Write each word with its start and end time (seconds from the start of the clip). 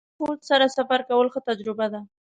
د 0.01 0.03
لارښود 0.07 0.39
سره 0.49 0.65
سفر 0.77 0.99
کول 1.09 1.27
ښه 1.33 1.39
تجربه 1.49 1.85
ده. 1.93 1.99